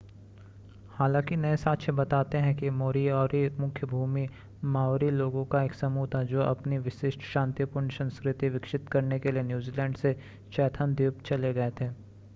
[0.91, 4.27] हालांकि नए साक्ष्य बताते हैं कि मोरीओरी मुख्य भूमि
[4.67, 9.43] माओरी लोगों का एक समूह था जो अपनी विशिष्ट शांतिपूर्ण संस्कृति विकसित करने के लिए
[9.43, 10.15] न्यूज़ीलैंड से
[10.53, 11.89] चैथम द्वीप चले गए थे